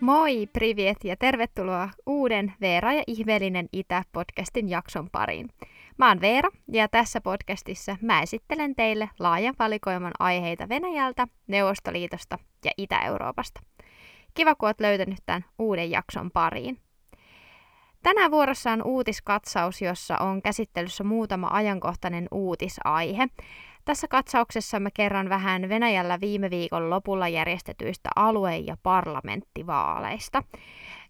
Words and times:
Moi, 0.00 0.46
privet 0.52 1.04
ja 1.04 1.16
tervetuloa 1.16 1.88
uuden 2.06 2.52
Veera 2.60 2.92
ja 2.92 3.02
ihmeellinen 3.06 3.68
Itä-podcastin 3.72 4.68
jakson 4.68 5.10
pariin. 5.12 5.48
Mä 5.98 6.08
oon 6.08 6.20
Veera 6.20 6.48
ja 6.72 6.88
tässä 6.88 7.20
podcastissa 7.20 7.96
mä 8.02 8.22
esittelen 8.22 8.74
teille 8.74 9.10
laajan 9.18 9.54
valikoiman 9.58 10.12
aiheita 10.18 10.68
Venäjältä, 10.68 11.26
Neuvostoliitosta 11.46 12.38
ja 12.64 12.70
Itä-Euroopasta. 12.76 13.60
Kiva, 14.34 14.54
kun 14.54 14.68
oot 14.68 14.80
löytänyt 14.80 15.18
tämän 15.26 15.44
uuden 15.58 15.90
jakson 15.90 16.30
pariin. 16.30 16.78
Tänään 18.02 18.30
vuorossa 18.30 18.72
on 18.72 18.82
uutiskatsaus, 18.82 19.82
jossa 19.82 20.18
on 20.18 20.42
käsittelyssä 20.42 21.04
muutama 21.04 21.48
ajankohtainen 21.52 22.28
uutisaihe. 22.30 23.28
Tässä 23.90 24.08
katsauksessa 24.08 24.80
mä 24.80 24.88
kerron 24.94 25.28
vähän 25.28 25.68
Venäjällä 25.68 26.20
viime 26.20 26.50
viikon 26.50 26.90
lopulla 26.90 27.28
järjestetyistä 27.28 28.08
alue- 28.16 28.58
ja 28.58 28.76
parlamenttivaaleista. 28.82 30.42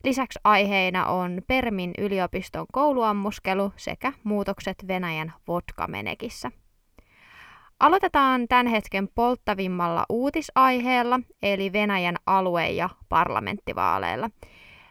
Lisäksi 0.05 0.39
aiheina 0.45 1.07
on 1.07 1.43
Permin 1.47 1.91
yliopiston 1.99 2.67
kouluammuskelu 2.73 3.73
sekä 3.77 4.13
muutokset 4.25 4.77
Venäjän 4.89 5.33
vodkamenekissä. 5.49 6.51
Aloitetaan 7.81 8.49
tämän 8.49 8.67
hetken 8.67 9.09
polttavimmalla 9.15 10.05
uutisaiheella, 10.09 11.21
eli 11.43 11.73
Venäjän 11.73 12.17
alue- 12.27 12.71
ja 12.71 12.89
parlamenttivaaleilla. 13.09 14.31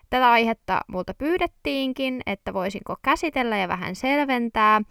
Tätä 0.10 0.32
aihetta 0.32 0.81
multa 0.88 1.14
pyydettiinkin, 1.14 2.22
että 2.26 2.53
voisinko 2.53 2.96
käsitellä 3.02 3.58
ja 3.58 3.68
vähän 3.68 3.96
selventää. 3.96 4.81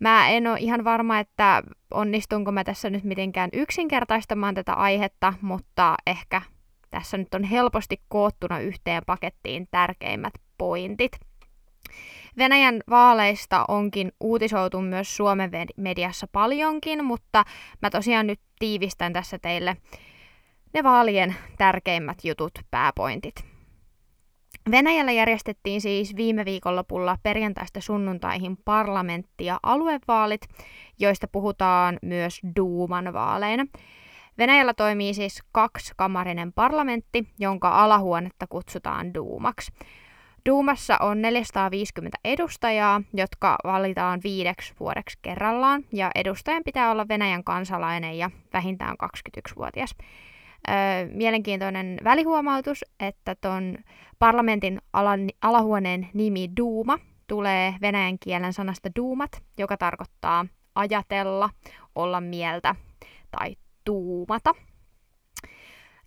Mä 0.00 0.28
en 0.28 0.46
ole 0.46 0.58
ihan 0.60 0.84
varma, 0.84 1.18
että 1.18 1.62
onnistunko 1.90 2.52
mä 2.52 2.64
tässä 2.64 2.90
nyt 2.90 3.04
mitenkään 3.04 3.50
yksinkertaistamaan 3.52 4.54
tätä 4.54 4.74
aihetta, 4.74 5.34
mutta 5.40 5.94
ehkä 6.06 6.42
tässä 6.90 7.18
nyt 7.18 7.34
on 7.34 7.44
helposti 7.44 8.00
koottuna 8.08 8.60
yhteen 8.60 9.02
pakettiin 9.06 9.68
tärkeimmät 9.70 10.34
pointit. 10.58 11.12
Venäjän 12.38 12.80
vaaleista 12.90 13.64
onkin 13.68 14.12
uutisoitu 14.20 14.80
myös 14.80 15.16
Suomen 15.16 15.50
mediassa 15.76 16.26
paljonkin, 16.32 17.04
mutta 17.04 17.44
mä 17.82 17.90
tosiaan 17.90 18.26
nyt 18.26 18.40
tiivistän 18.58 19.12
tässä 19.12 19.38
teille 19.38 19.76
ne 20.74 20.82
vaalien 20.82 21.36
tärkeimmät 21.58 22.18
jutut, 22.24 22.52
pääpointit. 22.70 23.47
Venäjällä 24.70 25.12
järjestettiin 25.12 25.80
siis 25.80 26.16
viime 26.16 26.44
viikonlopulla 26.44 27.16
perjantaista 27.22 27.80
sunnuntaihin 27.80 28.56
parlamentti- 28.64 29.44
ja 29.44 29.60
aluevaalit, 29.62 30.40
joista 30.98 31.28
puhutaan 31.28 31.98
myös 32.02 32.40
Duuman 32.56 33.12
vaaleina. 33.12 33.66
Venäjällä 34.38 34.74
toimii 34.74 35.14
siis 35.14 35.42
kaksikamarinen 35.52 36.52
parlamentti, 36.52 37.28
jonka 37.38 37.68
alahuonetta 37.84 38.46
kutsutaan 38.48 39.14
Duumaksi. 39.14 39.72
Duumassa 40.48 40.96
on 41.00 41.22
450 41.22 42.18
edustajaa, 42.24 43.02
jotka 43.14 43.56
valitaan 43.64 44.20
viideksi 44.24 44.74
vuodeksi 44.80 45.18
kerrallaan, 45.22 45.84
ja 45.92 46.10
edustajan 46.14 46.64
pitää 46.64 46.90
olla 46.90 47.08
Venäjän 47.08 47.44
kansalainen 47.44 48.18
ja 48.18 48.30
vähintään 48.52 48.96
21-vuotias. 49.04 49.94
Öö, 50.68 50.74
mielenkiintoinen 51.12 51.98
välihuomautus, 52.04 52.84
että 53.00 53.34
ton 53.40 53.78
parlamentin 54.18 54.80
alan, 54.92 55.28
alahuoneen 55.42 56.08
nimi 56.14 56.50
Duuma 56.56 56.98
tulee 57.26 57.74
venäjän 57.80 58.18
kielen 58.18 58.52
sanasta 58.52 58.88
duumat, 58.96 59.42
joka 59.58 59.76
tarkoittaa 59.76 60.46
ajatella, 60.74 61.50
olla 61.94 62.20
mieltä 62.20 62.74
tai 63.30 63.56
tuumata. 63.84 64.54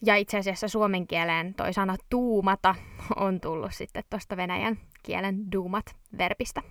Ja 0.05 0.15
itse 0.15 0.37
asiassa 0.37 0.67
suomen 0.67 1.07
kieleen 1.07 1.53
toi 1.53 1.73
sana 1.73 1.95
tuumata 2.09 2.75
on 3.15 3.41
tullut 3.41 3.73
sitten 3.73 4.03
tuosta 4.09 4.37
venäjän 4.37 4.77
kielen 5.03 5.51
duumat-verbistä. 5.51 6.61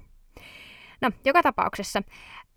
No, 1.01 1.11
joka 1.25 1.43
tapauksessa 1.43 2.03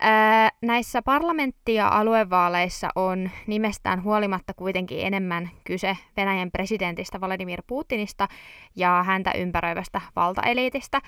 ää, 0.00 0.50
näissä 0.62 1.02
parlamentti- 1.02 1.74
ja 1.74 1.88
aluevaaleissa 1.88 2.88
on 2.94 3.30
nimestään 3.46 4.02
huolimatta 4.02 4.54
kuitenkin 4.54 5.06
enemmän 5.06 5.50
kyse 5.64 5.96
Venäjän 6.16 6.50
presidentistä 6.50 7.20
Vladimir 7.20 7.62
Putinista 7.66 8.28
ja 8.76 9.02
häntä 9.06 9.32
ympäröivästä 9.32 10.00
valtaeliitistä, 10.16 11.00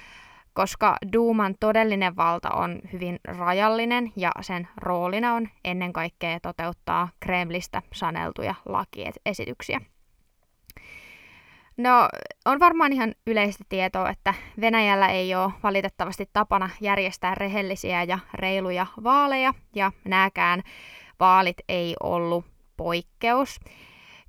koska 0.53 0.97
Duuman 1.13 1.55
todellinen 1.61 2.17
valta 2.17 2.51
on 2.51 2.81
hyvin 2.93 3.19
rajallinen 3.25 4.13
ja 4.17 4.31
sen 4.41 4.69
roolina 4.77 5.35
on 5.35 5.49
ennen 5.65 5.93
kaikkea 5.93 6.41
toteuttaa 6.41 7.09
Kremlistä 7.21 7.83
saneltuja 7.93 8.55
lakiesityksiä. 8.67 9.81
No, 11.77 12.09
on 12.45 12.61
varmaan 12.61 12.93
ihan 12.93 13.15
yleistä 13.27 13.65
tietoa, 13.69 14.11
että 14.11 14.35
Venäjällä 14.61 15.09
ei 15.09 15.35
ole 15.35 15.53
valitettavasti 15.63 16.31
tapana 16.33 16.71
järjestää 16.81 17.35
rehellisiä 17.35 18.03
ja 18.03 18.19
reiluja 18.35 18.87
vaaleja, 19.05 19.55
ja 19.75 19.93
nääkään 20.05 20.63
vaalit 21.21 21.57
ei 21.69 21.97
ollut 22.03 22.45
poikkeus. 22.77 23.61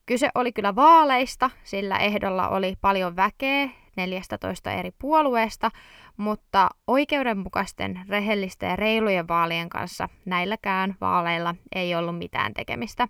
Kyse 0.05 0.29
oli 0.35 0.51
kyllä 0.51 0.75
vaaleista, 0.75 1.49
sillä 1.63 1.97
ehdolla 1.97 2.49
oli 2.49 2.73
paljon 2.81 3.15
väkeä 3.15 3.69
14 3.97 4.71
eri 4.71 4.91
puolueesta, 4.99 5.71
mutta 6.17 6.69
oikeudenmukaisten, 6.87 7.99
rehellisten 8.09 8.69
ja 8.69 8.75
reilujen 8.75 9.27
vaalien 9.27 9.69
kanssa 9.69 10.09
näilläkään 10.25 10.95
vaaleilla 11.01 11.55
ei 11.75 11.95
ollut 11.95 12.17
mitään 12.17 12.53
tekemistä. 12.53 13.07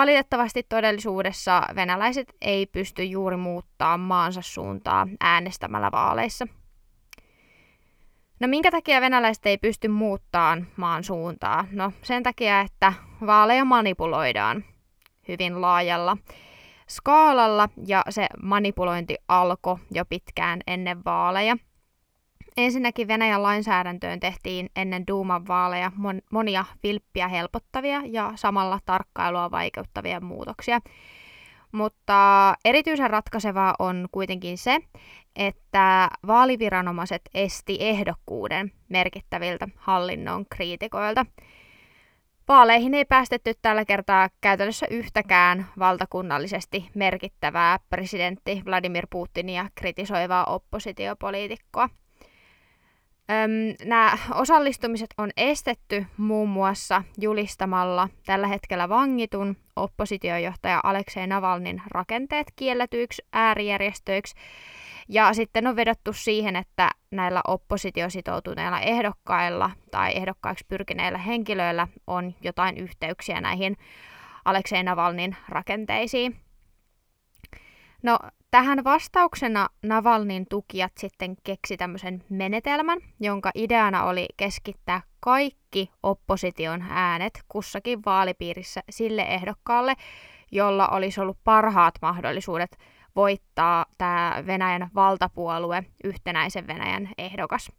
Valitettavasti 0.00 0.62
todellisuudessa 0.62 1.62
venäläiset 1.74 2.36
ei 2.40 2.66
pysty 2.66 3.04
juuri 3.04 3.36
muuttaa 3.36 3.98
maansa 3.98 4.42
suuntaa 4.42 5.06
äänestämällä 5.20 5.90
vaaleissa. 5.92 6.46
No 8.40 8.48
minkä 8.48 8.70
takia 8.70 9.00
venäläiset 9.00 9.46
ei 9.46 9.58
pysty 9.58 9.88
muuttamaan 9.88 10.66
maan 10.76 11.04
suuntaa? 11.04 11.64
No 11.72 11.92
sen 12.02 12.22
takia, 12.22 12.60
että 12.60 12.92
vaaleja 13.26 13.64
manipuloidaan 13.64 14.64
hyvin 15.28 15.60
laajalla 15.60 16.16
skaalalla 16.88 17.68
ja 17.86 18.02
se 18.10 18.26
manipulointi 18.42 19.16
alkoi 19.28 19.76
jo 19.90 20.04
pitkään 20.04 20.60
ennen 20.66 21.04
vaaleja– 21.04 21.56
Ensinnäkin 22.56 23.08
Venäjän 23.08 23.42
lainsäädäntöön 23.42 24.20
tehtiin 24.20 24.70
ennen 24.76 25.06
Duuman 25.06 25.48
vaaleja 25.48 25.92
monia 26.32 26.64
vilppiä 26.82 27.28
helpottavia 27.28 28.02
ja 28.04 28.32
samalla 28.34 28.78
tarkkailua 28.86 29.50
vaikeuttavia 29.50 30.20
muutoksia. 30.20 30.80
Mutta 31.72 32.54
erityisen 32.64 33.10
ratkaisevaa 33.10 33.74
on 33.78 34.08
kuitenkin 34.12 34.58
se, 34.58 34.78
että 35.36 36.08
vaaliviranomaiset 36.26 37.22
esti 37.34 37.76
ehdokkuuden 37.80 38.72
merkittäviltä 38.88 39.68
hallinnon 39.76 40.46
kriitikoilta. 40.50 41.26
Vaaleihin 42.48 42.94
ei 42.94 43.04
päästetty 43.04 43.52
tällä 43.62 43.84
kertaa 43.84 44.28
käytännössä 44.40 44.86
yhtäkään 44.90 45.66
valtakunnallisesti 45.78 46.90
merkittävää 46.94 47.78
presidentti 47.90 48.62
Vladimir 48.66 49.06
Putinia 49.10 49.66
kritisoivaa 49.74 50.44
oppositiopoliitikkoa. 50.44 51.88
Nämä 53.84 54.18
osallistumiset 54.34 55.14
on 55.18 55.30
estetty 55.36 56.06
muun 56.16 56.48
muassa 56.48 57.02
julistamalla 57.18 58.08
tällä 58.26 58.46
hetkellä 58.46 58.88
vangitun 58.88 59.56
oppositiojohtaja 59.76 60.80
Aleksei 60.84 61.26
Navalnin 61.26 61.82
rakenteet 61.90 62.46
kielletyiksi 62.56 63.22
äärijärjestöiksi. 63.32 64.34
Ja 65.08 65.34
sitten 65.34 65.66
on 65.66 65.76
vedottu 65.76 66.12
siihen, 66.12 66.56
että 66.56 66.90
näillä 67.10 67.40
oppositiositoutuneilla 67.46 68.80
ehdokkailla 68.80 69.70
tai 69.90 70.16
ehdokkaiksi 70.16 70.64
pyrkineillä 70.68 71.18
henkilöillä 71.18 71.88
on 72.06 72.34
jotain 72.42 72.76
yhteyksiä 72.76 73.40
näihin 73.40 73.76
Aleksei 74.44 74.82
Navalnin 74.82 75.36
rakenteisiin. 75.48 76.36
No, 78.02 78.18
Tähän 78.50 78.84
vastauksena 78.84 79.68
Navalnin 79.82 80.46
tukijat 80.50 80.92
sitten 80.98 81.36
keksi 81.44 81.76
tämmöisen 81.76 82.24
menetelmän, 82.28 82.98
jonka 83.20 83.50
ideana 83.54 84.04
oli 84.04 84.26
keskittää 84.36 85.02
kaikki 85.20 85.90
opposition 86.02 86.84
äänet 86.90 87.32
kussakin 87.48 88.04
vaalipiirissä 88.06 88.80
sille 88.90 89.22
ehdokkaalle, 89.22 89.94
jolla 90.52 90.88
olisi 90.88 91.20
ollut 91.20 91.38
parhaat 91.44 91.94
mahdollisuudet 92.02 92.78
voittaa 93.16 93.86
tämä 93.98 94.42
Venäjän 94.46 94.90
valtapuolue 94.94 95.84
yhtenäisen 96.04 96.66
Venäjän 96.66 97.08
ehdokas. 97.18 97.72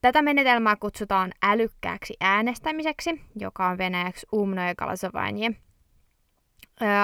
Tätä 0.00 0.22
menetelmää 0.22 0.76
kutsutaan 0.76 1.32
älykkääksi 1.42 2.14
äänestämiseksi, 2.20 3.20
joka 3.36 3.66
on 3.66 3.78
venäjäksi 3.78 4.26
umnoje 4.34 4.74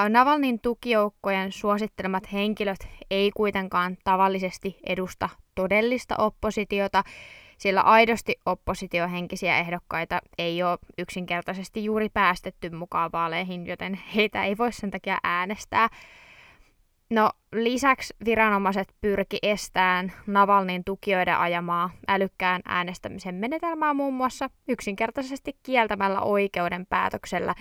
Navalnin 0.08 0.60
tukijoukkojen 0.60 1.52
suosittelemat 1.52 2.32
henkilöt 2.32 2.88
ei 3.10 3.30
kuitenkaan 3.30 3.96
tavallisesti 4.04 4.78
edusta 4.86 5.28
todellista 5.54 6.14
oppositiota, 6.18 7.02
sillä 7.58 7.80
aidosti 7.80 8.36
oppositiohenkisiä 8.46 9.58
ehdokkaita 9.58 10.20
ei 10.38 10.62
ole 10.62 10.78
yksinkertaisesti 10.98 11.84
juuri 11.84 12.08
päästetty 12.08 12.70
mukaan 12.70 13.12
vaaleihin, 13.12 13.66
joten 13.66 13.94
heitä 14.14 14.44
ei 14.44 14.58
voi 14.58 14.72
sen 14.72 14.90
takia 14.90 15.18
äänestää. 15.24 15.88
No 17.10 17.30
lisäksi 17.52 18.14
viranomaiset 18.24 18.94
pyrki 19.00 19.38
estämään 19.42 20.12
Navalnin 20.26 20.84
tukijoiden 20.84 21.36
ajamaa 21.38 21.90
älykkään 22.08 22.62
äänestämisen 22.64 23.34
menetelmää 23.34 23.94
muun 23.94 24.14
muassa 24.14 24.50
yksinkertaisesti 24.68 25.56
kieltämällä 25.62 26.20
oikeuden 26.20 26.86
päätöksellä 26.86 27.54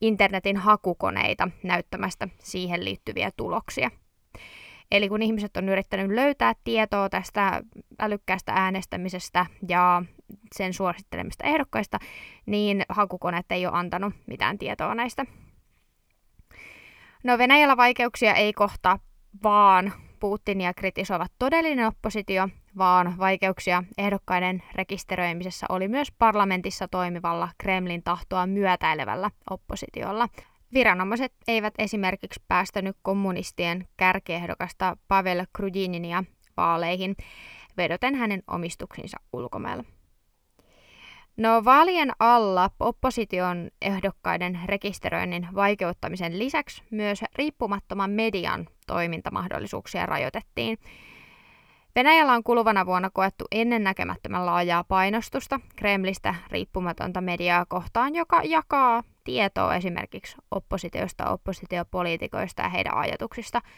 internetin 0.00 0.56
hakukoneita 0.56 1.48
näyttämästä 1.62 2.28
siihen 2.38 2.84
liittyviä 2.84 3.30
tuloksia. 3.36 3.90
Eli 4.90 5.08
kun 5.08 5.22
ihmiset 5.22 5.56
on 5.56 5.68
yrittänyt 5.68 6.10
löytää 6.10 6.52
tietoa 6.64 7.08
tästä 7.08 7.62
älykkäästä 7.98 8.52
äänestämisestä 8.52 9.46
ja 9.68 10.02
sen 10.54 10.74
suosittelemista 10.74 11.46
ehdokkaista, 11.46 11.98
niin 12.46 12.82
hakukoneet 12.88 13.52
ei 13.52 13.66
ole 13.66 13.76
antanut 13.76 14.14
mitään 14.26 14.58
tietoa 14.58 14.94
näistä 14.94 15.26
No 17.24 17.38
Venäjällä 17.38 17.76
vaikeuksia 17.76 18.34
ei 18.34 18.52
kohtaa 18.52 18.98
vaan 19.42 19.92
Putinia 20.20 20.74
kritisoivat 20.74 21.32
todellinen 21.38 21.86
oppositio, 21.86 22.48
vaan 22.78 23.18
vaikeuksia 23.18 23.84
ehdokkaiden 23.98 24.62
rekisteröimisessä 24.74 25.66
oli 25.68 25.88
myös 25.88 26.12
parlamentissa 26.18 26.88
toimivalla 26.88 27.48
Kremlin 27.58 28.02
tahtoa 28.02 28.46
myötäilevällä 28.46 29.30
oppositiolla. 29.50 30.28
Viranomaiset 30.74 31.32
eivät 31.48 31.74
esimerkiksi 31.78 32.42
päästänyt 32.48 32.96
kommunistien 33.02 33.88
kärkiehdokasta 33.96 34.96
Pavel 35.08 35.46
Krujininia 35.52 36.24
vaaleihin, 36.56 37.16
vedoten 37.76 38.14
hänen 38.14 38.42
omistuksinsa 38.46 39.16
ulkomailla. 39.32 39.84
No 41.40 41.64
vaalien 41.64 42.10
alla 42.18 42.70
opposition 42.80 43.70
ehdokkaiden 43.82 44.60
rekisteröinnin 44.64 45.48
vaikeuttamisen 45.54 46.38
lisäksi 46.38 46.82
myös 46.90 47.24
riippumattoman 47.36 48.10
median 48.10 48.66
toimintamahdollisuuksia 48.86 50.06
rajoitettiin. 50.06 50.78
Venäjällä 51.96 52.32
on 52.32 52.44
kuluvana 52.44 52.86
vuonna 52.86 53.10
koettu 53.10 53.44
ennennäkemättömän 53.50 54.46
laajaa 54.46 54.84
painostusta 54.84 55.60
Kremlistä 55.76 56.34
riippumatonta 56.50 57.20
mediaa 57.20 57.66
kohtaan, 57.66 58.14
joka 58.14 58.42
jakaa 58.44 59.02
tietoa 59.24 59.74
esimerkiksi 59.74 60.36
oppositiosta, 60.50 61.30
oppositiopoliitikoista 61.30 62.62
ja 62.62 62.68
heidän 62.68 62.96
ajatuksista– 62.96 63.60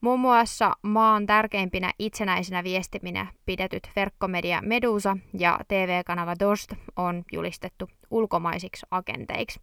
Muun 0.00 0.20
muassa 0.20 0.72
maan 0.82 1.26
tärkeimpinä 1.26 1.92
itsenäisinä 1.98 2.64
viestiminä 2.64 3.26
pidetyt 3.46 3.90
verkkomedia 3.96 4.62
Medusa 4.62 5.16
ja 5.38 5.60
TV-kanava 5.68 6.34
Dost 6.40 6.72
on 6.96 7.24
julistettu 7.32 7.88
ulkomaisiksi 8.10 8.86
agenteiksi. 8.90 9.60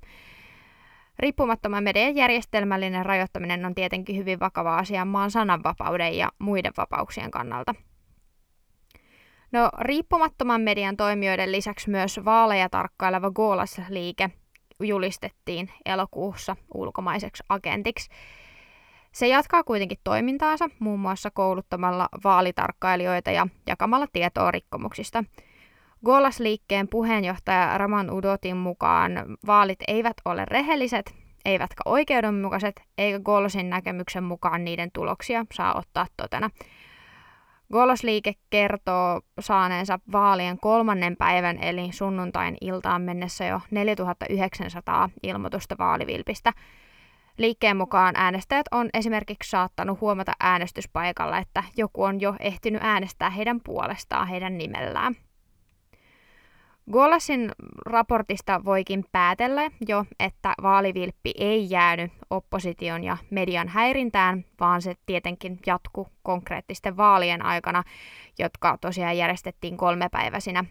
Riippumattoman 1.19 1.83
median 1.83 2.15
järjestelmällinen 2.15 3.05
rajoittaminen 3.05 3.65
on 3.65 3.75
tietenkin 3.75 4.17
hyvin 4.17 4.39
vakava 4.39 4.77
asia 4.77 5.05
maan 5.05 5.31
sananvapauden 5.31 6.17
ja 6.17 6.31
muiden 6.39 6.73
vapauksien 6.77 7.31
kannalta. 7.31 7.75
No, 9.51 9.69
riippumattoman 9.79 10.61
median 10.61 10.97
toimijoiden 10.97 11.51
lisäksi 11.51 11.89
myös 11.89 12.19
vaaleja 12.25 12.69
tarkkaileva 12.69 13.31
Golas-liike 13.31 14.29
julistettiin 14.79 15.69
elokuussa 15.85 16.55
ulkomaiseksi 16.73 17.43
agentiksi– 17.49 18.09
se 19.13 19.27
jatkaa 19.27 19.63
kuitenkin 19.63 19.97
toimintaansa 20.03 20.69
muun 20.79 20.99
muassa 20.99 21.31
kouluttamalla 21.31 22.09
vaalitarkkailijoita 22.23 23.31
ja 23.31 23.47
jakamalla 23.67 24.07
tietoa 24.13 24.51
rikkomuksista. 24.51 25.23
Golas-liikkeen 26.05 26.87
puheenjohtaja 26.87 27.77
Raman 27.77 28.11
Udotin 28.11 28.57
mukaan 28.57 29.11
vaalit 29.47 29.79
eivät 29.87 30.17
ole 30.25 30.45
rehelliset, 30.45 31.15
eivätkä 31.45 31.81
oikeudenmukaiset, 31.85 32.81
eikä 32.97 33.19
Golasin 33.19 33.69
näkemyksen 33.69 34.23
mukaan 34.23 34.65
niiden 34.65 34.91
tuloksia 34.91 35.45
saa 35.53 35.77
ottaa 35.77 36.07
totena. 36.17 36.49
Golos-liike 37.71 38.33
kertoo 38.49 39.21
saaneensa 39.39 39.99
vaalien 40.11 40.59
kolmannen 40.59 41.17
päivän 41.17 41.63
eli 41.63 41.91
sunnuntain 41.91 42.57
iltaan 42.61 43.01
mennessä 43.01 43.45
jo 43.45 43.61
4900 43.71 45.09
ilmoitusta 45.23 45.75
vaalivilpistä– 45.79 46.53
Liikkeen 47.37 47.77
mukaan 47.77 48.15
äänestäjät 48.15 48.65
on 48.71 48.89
esimerkiksi 48.93 49.49
saattanut 49.49 50.01
huomata 50.01 50.31
äänestyspaikalla, 50.39 51.37
että 51.37 51.63
joku 51.77 52.03
on 52.03 52.21
jo 52.21 52.35
ehtinyt 52.39 52.81
äänestää 52.83 53.29
heidän 53.29 53.61
puolestaan 53.61 54.27
heidän 54.27 54.57
nimellään. 54.57 55.15
Golasin 56.91 57.51
raportista 57.85 58.65
voikin 58.65 59.05
päätellä 59.11 59.71
jo, 59.87 60.05
että 60.19 60.53
vaalivilppi 60.61 61.31
ei 61.37 61.69
jäänyt 61.69 62.11
opposition 62.29 63.03
ja 63.03 63.17
median 63.29 63.67
häirintään, 63.67 64.45
vaan 64.59 64.81
se 64.81 64.95
tietenkin 65.05 65.59
jatkuu 65.65 66.07
konkreettisten 66.23 66.97
vaalien 66.97 67.45
aikana, 67.45 67.83
jotka 68.39 68.77
tosiaan 68.81 69.17
järjestettiin 69.17 69.77
kolmepäiväisinä 69.77 70.65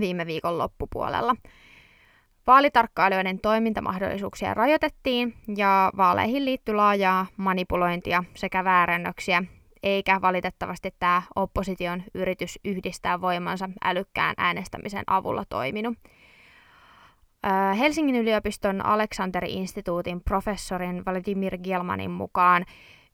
viime 0.00 0.26
viikon 0.26 0.58
loppupuolella. 0.58 1.36
Vaalitarkkailijoiden 2.46 3.40
toimintamahdollisuuksia 3.40 4.54
rajoitettiin 4.54 5.34
ja 5.56 5.92
vaaleihin 5.96 6.44
liittyi 6.44 6.74
laajaa 6.74 7.26
manipulointia 7.36 8.24
sekä 8.34 8.64
väärännöksiä, 8.64 9.42
eikä 9.82 10.20
valitettavasti 10.20 10.94
tämä 10.98 11.22
opposition 11.36 12.02
yritys 12.14 12.58
yhdistää 12.64 13.20
voimansa 13.20 13.68
älykkään 13.84 14.34
äänestämisen 14.38 15.04
avulla 15.06 15.44
toiminut. 15.48 15.98
Helsingin 17.78 18.16
yliopiston 18.16 18.86
Aleksanteri-instituutin 18.86 20.20
professorin 20.24 21.04
Vladimir 21.04 21.58
Gelmanin 21.58 22.10
mukaan 22.10 22.64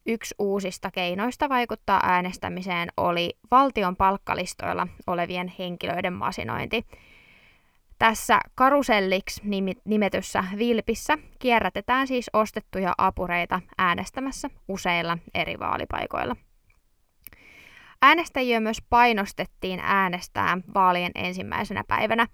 yksi 0.06 0.34
uusista 0.38 0.90
keinoista 0.90 1.48
vaikuttaa 1.48 2.00
äänestämiseen 2.02 2.88
oli 2.96 3.38
valtion 3.50 3.96
palkkalistoilla 3.96 4.86
olevien 5.06 5.52
henkilöiden 5.58 6.12
masinointi– 6.12 6.86
tässä 7.98 8.40
karuselliksi 8.54 9.42
nimetyssä 9.84 10.44
vilpissä 10.58 11.18
kierrätetään 11.38 12.06
siis 12.06 12.30
ostettuja 12.32 12.94
apureita 12.98 13.60
äänestämässä 13.78 14.50
useilla 14.68 15.18
eri 15.34 15.58
vaalipaikoilla. 15.58 16.36
Äänestäjiä 18.02 18.60
myös 18.60 18.82
painostettiin 18.90 19.80
äänestää 19.82 20.58
vaalien 20.74 21.12
ensimmäisenä 21.14 21.84
päivänä. 21.88 22.26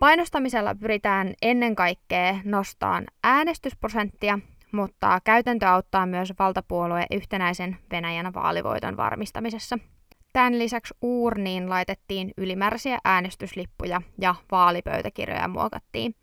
Painostamisella 0.00 0.74
pyritään 0.74 1.34
ennen 1.42 1.76
kaikkea 1.76 2.36
nostamaan 2.44 3.06
äänestysprosenttia, 3.24 4.38
mutta 4.72 5.20
käytäntö 5.24 5.68
auttaa 5.68 6.06
myös 6.06 6.32
valtapuolueen 6.38 7.06
yhtenäisen 7.10 7.76
Venäjän 7.90 8.34
vaalivoiton 8.34 8.96
varmistamisessa– 8.96 9.78
Tämän 10.32 10.58
lisäksi 10.58 10.94
uurniin 11.02 11.70
laitettiin 11.70 12.30
ylimääräisiä 12.36 12.98
äänestyslippuja 13.04 14.02
ja 14.18 14.34
vaalipöytäkirjoja 14.50 15.48
muokattiin. 15.48 16.14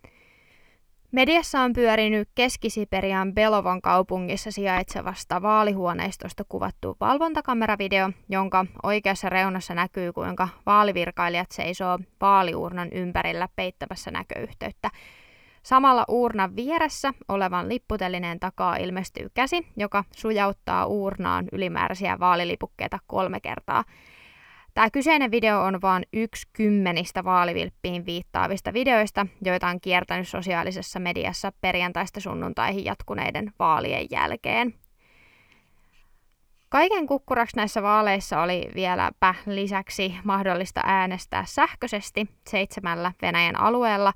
Mediassa 1.12 1.62
on 1.62 1.74
pyörinyt 1.74 2.30
Keski-Siperian 2.36 3.34
Belovon 3.34 3.82
kaupungissa 3.82 4.52
sijaitsevasta 4.52 5.42
vaalihuoneistosta 5.42 6.44
kuvattu 6.50 6.98
valvontakameravideo, 7.00 8.10
jonka 8.30 8.66
oikeassa 8.84 9.30
reunassa 9.30 9.74
näkyy, 9.74 10.14
kuinka 10.14 10.50
vaalivirkailijat 10.66 11.52
seisoo 11.52 12.00
vaaliurnan 12.22 12.90
ympärillä 12.92 13.50
peittävässä 13.56 14.12
näköyhteyttä. 14.12 14.90
Samalla 15.68 16.06
uurnan 16.08 16.56
vieressä 16.56 17.14
olevan 17.28 17.70
lipputelineen 17.70 18.40
takaa 18.40 18.76
ilmestyy 18.76 19.30
käsi, 19.34 19.68
joka 19.78 20.04
sujauttaa 20.12 20.86
uurnaan 20.86 21.46
ylimääräisiä 21.52 22.20
vaalilipukkeita 22.20 23.00
kolme 23.08 23.40
kertaa. 23.40 23.84
Tämä 24.74 24.90
kyseinen 24.90 25.32
video 25.32 25.62
on 25.62 25.82
vain 25.82 26.04
yksi 26.14 26.48
kymmenistä 26.54 27.24
vaalivilppiin 27.24 28.06
viittaavista 28.06 28.74
videoista, 28.74 29.28
joita 29.42 29.68
on 29.68 29.82
kiertänyt 29.82 30.28
sosiaalisessa 30.28 31.00
mediassa 31.00 31.52
perjantaista 31.62 32.20
sunnuntaihin 32.20 32.86
jatkuneiden 32.86 33.54
vaalien 33.60 34.08
jälkeen. 34.12 34.74
Kaiken 36.70 37.08
kukkuraksi 37.08 37.58
näissä 37.58 37.84
vaaleissa 37.84 38.42
oli 38.42 38.70
vieläpä 38.76 39.36
lisäksi 39.46 40.16
mahdollista 40.24 40.82
äänestää 40.84 41.44
sähköisesti 41.48 42.28
seitsemällä 42.50 43.12
Venäjän 43.22 43.60
alueella, 43.60 44.14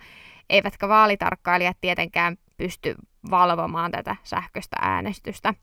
eivätkä 0.50 0.90
vaalitarkkailijat 0.90 1.78
tietenkään 1.82 2.38
pysty 2.58 2.96
valvomaan 3.32 3.92
tätä 3.92 4.16
sähköistä 4.24 4.78
äänestystä. 4.82 5.54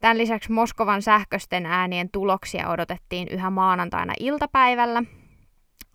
Tämän 0.00 0.18
lisäksi 0.18 0.52
Moskovan 0.52 1.02
sähköisten 1.02 1.66
äänien 1.66 2.10
tuloksia 2.10 2.68
odotettiin 2.68 3.28
yhä 3.28 3.50
maanantaina 3.50 4.14
iltapäivällä, 4.20 5.02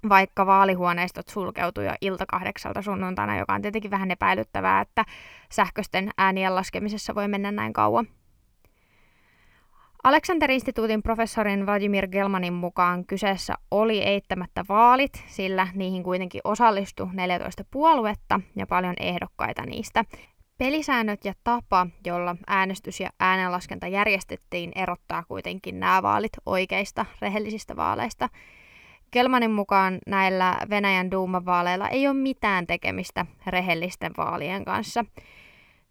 vaikka 0.09 0.45
vaalihuoneistot 0.45 1.27
sulkeutui 1.27 1.85
jo 1.85 1.93
ilta 2.01 2.25
kahdeksalta 2.25 2.81
sunnuntaina, 2.81 3.37
joka 3.37 3.53
on 3.53 3.61
tietenkin 3.61 3.91
vähän 3.91 4.11
epäilyttävää, 4.11 4.81
että 4.81 5.05
sähköisten 5.51 6.09
äänien 6.17 6.55
laskemisessa 6.55 7.15
voi 7.15 7.27
mennä 7.27 7.51
näin 7.51 7.73
kauan. 7.73 8.07
Alexander-instituutin 10.07 11.03
professorin 11.03 11.65
Vladimir 11.65 12.07
Gelmanin 12.07 12.53
mukaan 12.53 13.05
kyseessä 13.05 13.53
oli 13.71 14.01
eittämättä 14.01 14.65
vaalit, 14.69 15.23
sillä 15.27 15.67
niihin 15.73 16.03
kuitenkin 16.03 16.41
osallistui 16.43 17.07
14 17.13 17.63
puoluetta 17.71 18.41
ja 18.55 18.67
paljon 18.67 18.93
ehdokkaita 18.99 19.61
niistä. 19.61 20.05
Pelisäännöt 20.57 21.25
ja 21.25 21.33
tapa, 21.43 21.87
jolla 22.05 22.35
äänestys 22.47 22.99
ja 22.99 23.09
äänenlaskenta 23.19 23.87
järjestettiin, 23.87 24.71
erottaa 24.75 25.23
kuitenkin 25.27 25.79
nämä 25.79 26.03
vaalit 26.03 26.31
oikeista 26.45 27.05
rehellisistä 27.21 27.75
vaaleista. 27.75 28.29
Kelmanin 29.11 29.51
mukaan 29.51 29.97
näillä 30.07 30.57
Venäjän 30.69 31.11
duumavaaleilla 31.11 31.89
ei 31.89 32.07
ole 32.07 32.17
mitään 32.17 32.67
tekemistä 32.67 33.25
rehellisten 33.47 34.11
vaalien 34.17 34.65
kanssa. 34.65 35.05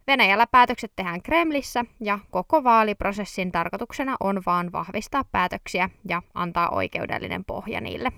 Venäjällä 0.07 0.47
päätökset 0.47 0.93
tehdään 0.97 1.23
Kremlissä 1.23 1.85
ja 2.01 2.19
koko 2.31 2.65
vaaliprosessin 2.65 3.53
tarkoituksena 3.53 4.17
on 4.21 4.43
vaan 4.47 4.73
vahvistaa 4.73 5.25
päätöksiä 5.25 5.91
ja 6.09 6.23
antaa 6.35 6.71
oikeudellinen 6.71 7.45
pohja 7.45 7.81
niille. 7.81 8.13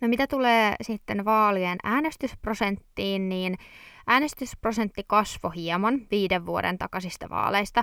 No 0.00 0.08
mitä 0.08 0.26
tulee 0.26 0.74
sitten 0.82 1.24
vaalien 1.24 1.78
äänestysprosenttiin, 1.82 3.28
niin 3.28 3.58
äänestysprosentti 4.06 5.04
kasvoi 5.06 5.54
hieman 5.56 6.00
viiden 6.10 6.46
vuoden 6.46 6.78
takaisista 6.78 7.28
vaaleista. 7.30 7.82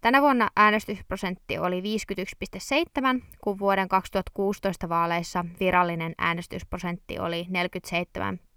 Tänä 0.00 0.22
vuonna 0.22 0.48
äänestysprosentti 0.56 1.58
oli 1.58 1.82
51,7, 3.18 3.22
kun 3.40 3.58
vuoden 3.58 3.88
2016 3.88 4.88
vaaleissa 4.88 5.44
virallinen 5.60 6.14
äänestysprosentti 6.18 7.18
oli 7.18 7.46
47,9, 8.34 8.47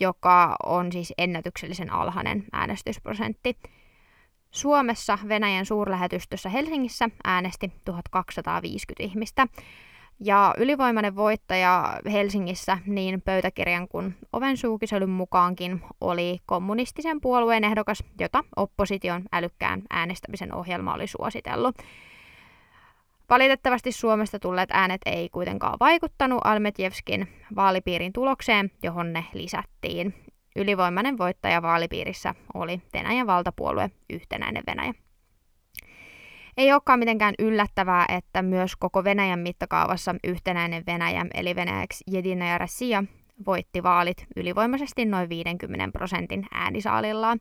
joka 0.00 0.56
on 0.66 0.92
siis 0.92 1.12
ennätyksellisen 1.18 1.92
alhainen 1.92 2.44
äänestysprosentti. 2.52 3.56
Suomessa 4.50 5.18
Venäjän 5.28 5.66
suurlähetystössä 5.66 6.48
Helsingissä 6.48 7.10
äänesti 7.24 7.72
1250 7.84 9.02
ihmistä. 9.02 9.46
Ja 10.20 10.54
ylivoimainen 10.58 11.16
voittaja 11.16 12.00
Helsingissä 12.12 12.78
niin 12.86 13.22
pöytäkirjan 13.22 13.88
kuin 13.88 14.14
oven 14.32 14.56
suukiselyn 14.56 15.10
mukaankin 15.10 15.82
oli 16.00 16.38
kommunistisen 16.46 17.20
puolueen 17.20 17.64
ehdokas, 17.64 18.04
jota 18.20 18.44
opposition 18.56 19.22
älykkään 19.32 19.82
äänestämisen 19.90 20.54
ohjelma 20.54 20.94
oli 20.94 21.06
suositellut. 21.06 21.74
Valitettavasti 23.30 23.92
Suomesta 23.92 24.38
tulleet 24.38 24.70
äänet 24.72 25.00
ei 25.06 25.28
kuitenkaan 25.28 25.76
vaikuttanut 25.80 26.40
Almetjevskin 26.44 27.28
vaalipiirin 27.56 28.12
tulokseen, 28.12 28.70
johon 28.82 29.12
ne 29.12 29.24
lisättiin. 29.32 30.14
Ylivoimainen 30.56 31.18
voittaja 31.18 31.62
vaalipiirissä 31.62 32.34
oli 32.54 32.82
Venäjän 32.92 33.26
valtapuolue 33.26 33.90
Yhtenäinen 34.10 34.62
Venäjä. 34.66 34.94
Ei 36.56 36.72
olekaan 36.72 36.98
mitenkään 36.98 37.34
yllättävää, 37.38 38.06
että 38.08 38.42
myös 38.42 38.76
koko 38.76 39.04
Venäjän 39.04 39.38
mittakaavassa 39.38 40.14
yhtenäinen 40.24 40.82
Venäjä, 40.86 41.26
eli 41.34 41.56
venäjäksi 41.56 42.04
Jedina 42.10 42.48
ja 42.48 42.58
Rassia, 42.58 43.04
voitti 43.46 43.82
vaalit 43.82 44.26
ylivoimaisesti 44.36 45.04
noin 45.04 45.28
50 45.28 45.98
prosentin 45.98 46.46
äänisaalillaan. 46.52 47.40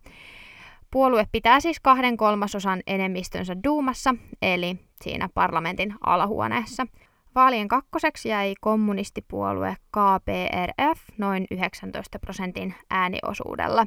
Puolue 0.92 1.26
pitää 1.32 1.60
siis 1.60 1.80
kahden 1.80 2.18
kolmasosan 2.18 2.82
enemmistönsä 2.88 3.56
Duumassa, 3.64 4.16
eli 4.42 4.80
siinä 5.02 5.30
parlamentin 5.34 5.96
alahuoneessa. 6.06 6.88
Vaalien 7.36 7.68
kakkoseksi 7.68 8.30
jäi 8.30 8.54
kommunistipuolue 8.62 9.76
KPRF 9.92 11.00
noin 11.18 11.46
19 11.52 12.20
prosentin 12.20 12.76
ääniosuudella. 12.90 13.86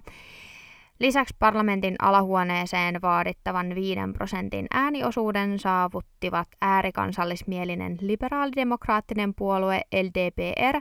Lisäksi 0.99 1.34
parlamentin 1.38 1.96
alahuoneeseen 2.02 3.02
vaadittavan 3.02 3.75
5 3.75 4.00
prosentin 4.12 4.66
ääniosuuden 4.70 5.58
saavuttivat 5.58 6.49
äärikansallismielinen 6.61 7.99
liberaalidemokraattinen 8.00 9.34
puolue 9.34 9.80
LDPR, 10.02 10.80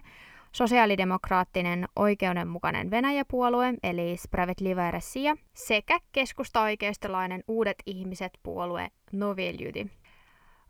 sosiaalidemokraattinen 0.53 1.89
oikeudenmukainen 1.97 2.91
Venäjä-puolue 2.91 3.75
eli 3.83 4.17
Spravedliva 4.17 4.91
Россия 4.91 5.37
sekä 5.55 5.99
keskusta-oikeistolainen 6.13 7.45
Uudet 7.49 7.77
ihmiset 7.87 8.33
puolue 8.43 8.89
Novi 9.13 9.53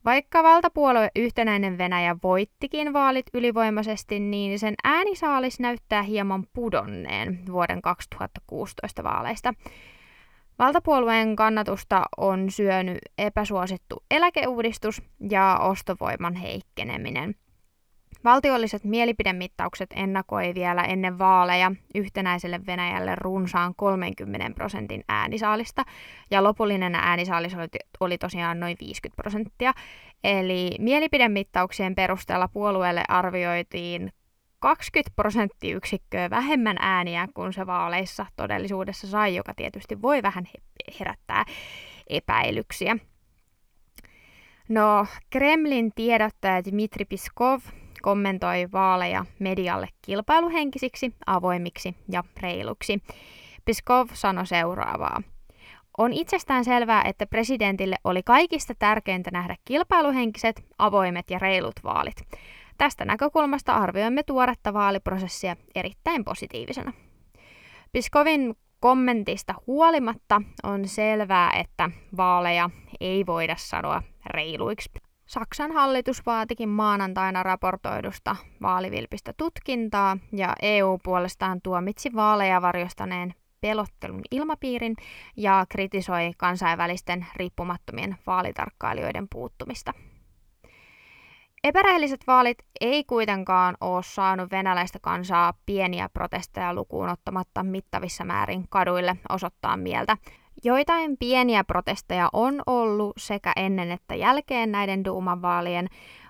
vaikka 0.04 0.42
valtapuolue 0.42 1.10
Yhtenäinen 1.16 1.78
Venäjä 1.78 2.16
voittikin 2.22 2.92
vaalit 2.92 3.26
ylivoimaisesti, 3.34 4.20
niin 4.20 4.58
sen 4.58 4.74
äänisaalis 4.84 5.60
näyttää 5.60 6.02
hieman 6.02 6.44
pudonneen 6.52 7.40
vuoden 7.52 7.82
2016 7.82 9.04
vaaleista. 9.04 9.54
Valtapuolueen 10.58 11.36
kannatusta 11.36 12.02
on 12.16 12.50
syönyt 12.50 12.98
epäsuosittu 13.18 14.02
eläkeuudistus 14.10 15.02
ja 15.30 15.58
ostovoiman 15.62 16.34
heikkeneminen. 16.34 17.34
Valtiolliset 18.23 18.83
mielipidemittaukset 18.83 19.89
ennakoi 19.95 20.53
vielä 20.55 20.83
ennen 20.83 21.19
vaaleja 21.19 21.71
yhtenäiselle 21.95 22.65
Venäjälle 22.65 23.15
runsaan 23.15 23.75
30 23.75 24.55
prosentin 24.55 25.03
äänisaalista, 25.09 25.83
ja 26.31 26.43
lopullinen 26.43 26.95
äänisaalis 26.95 27.55
oli, 27.55 27.67
oli 27.99 28.17
tosiaan 28.17 28.59
noin 28.59 28.77
50 28.81 29.21
prosenttia. 29.21 29.73
Eli 30.23 30.71
mielipidemittauksien 30.79 31.95
perusteella 31.95 32.47
puolueelle 32.47 33.03
arvioitiin 33.07 34.11
20 34.59 35.11
prosenttiyksikköä 35.15 36.29
vähemmän 36.29 36.77
ääniä 36.79 37.27
kuin 37.33 37.53
se 37.53 37.67
vaaleissa 37.67 38.25
todellisuudessa 38.35 39.07
sai, 39.07 39.35
joka 39.35 39.53
tietysti 39.53 40.01
voi 40.01 40.21
vähän 40.21 40.47
herättää 40.99 41.45
epäilyksiä. 42.07 42.97
No, 44.69 45.07
Kremlin 45.29 45.91
tiedottaja 45.95 46.63
Dmitri 46.63 47.05
Piskov 47.05 47.59
kommentoi 48.03 48.67
vaaleja 48.71 49.25
medialle 49.39 49.87
kilpailuhenkisiksi, 50.01 51.15
avoimiksi 51.25 51.95
ja 52.09 52.23
reiluksi. 52.41 53.03
Piskov 53.65 54.07
sanoi 54.13 54.47
seuraavaa. 54.47 55.21
On 55.97 56.13
itsestään 56.13 56.65
selvää, 56.65 57.01
että 57.05 57.25
presidentille 57.25 57.95
oli 58.03 58.23
kaikista 58.23 58.73
tärkeintä 58.79 59.31
nähdä 59.31 59.55
kilpailuhenkiset, 59.65 60.65
avoimet 60.77 61.29
ja 61.29 61.39
reilut 61.39 61.75
vaalit. 61.83 62.15
Tästä 62.77 63.05
näkökulmasta 63.05 63.73
arvioimme 63.73 64.23
tuoretta 64.23 64.73
vaaliprosessia 64.73 65.55
erittäin 65.75 66.23
positiivisena. 66.23 66.93
Piskovin 67.91 68.55
kommentista 68.79 69.53
huolimatta 69.67 70.41
on 70.63 70.87
selvää, 70.87 71.51
että 71.59 71.89
vaaleja 72.17 72.69
ei 72.99 73.25
voida 73.25 73.55
sanoa 73.57 74.01
reiluiksi. 74.25 74.89
Saksan 75.33 75.71
hallitus 75.71 76.25
vaatikin 76.25 76.69
maanantaina 76.69 77.43
raportoidusta 77.43 78.35
vaalivilpistä 78.61 79.33
tutkintaa 79.37 80.17
ja 80.31 80.55
EU 80.61 80.99
puolestaan 81.03 81.61
tuomitsi 81.63 82.09
vaaleja 82.15 82.61
varjostaneen 82.61 83.33
pelottelun 83.61 84.21
ilmapiirin 84.31 84.95
ja 85.37 85.65
kritisoi 85.69 86.31
kansainvälisten 86.37 87.25
riippumattomien 87.35 88.17
vaalitarkkailijoiden 88.27 89.27
puuttumista. 89.29 89.93
Epärehelliset 91.63 92.27
vaalit 92.27 92.57
ei 92.81 93.03
kuitenkaan 93.03 93.77
ole 93.81 94.03
saanut 94.03 94.51
venäläistä 94.51 94.99
kansaa 95.01 95.53
pieniä 95.65 96.09
protesteja 96.09 96.73
lukuun 96.73 97.09
ottamatta 97.09 97.63
mittavissa 97.63 98.25
määrin 98.25 98.65
kaduille 98.69 99.15
osoittaa 99.29 99.77
mieltä, 99.77 100.17
Joitain 100.65 101.17
pieniä 101.17 101.63
protesteja 101.63 102.29
on 102.33 102.61
ollut 102.67 103.13
sekä 103.17 103.53
ennen 103.55 103.91
että 103.91 104.15
jälkeen 104.15 104.71
näiden 104.71 105.05
Duuman 105.05 105.41
vaalien, 105.41 105.87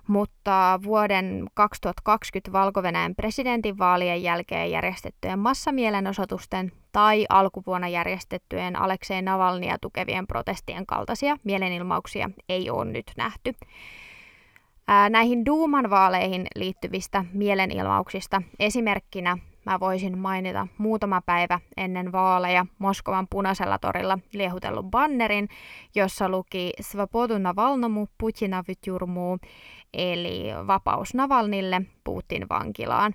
mutta 0.07 0.79
vuoden 0.83 1.45
2020 1.53 2.51
valko 2.51 2.81
presidentinvaalien 3.15 4.23
jälkeen 4.23 4.71
järjestettyjen 4.71 5.39
massamielenosoitusten 5.39 6.71
tai 6.91 7.25
alkuvuonna 7.29 7.87
järjestettyjen 7.87 8.75
Aleksei 8.75 9.21
Navalnia 9.21 9.77
tukevien 9.81 10.27
protestien 10.27 10.85
kaltaisia 10.85 11.37
mielenilmauksia 11.43 12.29
ei 12.49 12.69
ole 12.69 12.85
nyt 12.85 13.11
nähty. 13.17 13.53
Näihin 15.09 15.45
Duuman 15.45 15.89
vaaleihin 15.89 16.47
liittyvistä 16.55 17.25
mielenilmauksista 17.33 18.41
esimerkkinä 18.59 19.37
mä 19.65 19.79
voisin 19.79 20.17
mainita 20.17 20.67
muutama 20.77 21.21
päivä 21.21 21.59
ennen 21.77 22.11
vaaleja 22.11 22.65
Moskovan 22.79 23.27
punaisella 23.29 23.79
torilla 23.79 24.19
liehutellun 24.33 24.91
bannerin, 24.91 25.47
jossa 25.95 26.29
luki 26.29 26.71
Svobodu 26.81 27.37
Navalnomu 27.37 28.07
Putina 28.17 28.63
vytjurmuu, 28.67 29.39
eli 29.93 30.45
vapaus 30.67 31.13
Navalnille 31.13 31.81
Putin 32.03 32.49
vankilaan. 32.49 33.13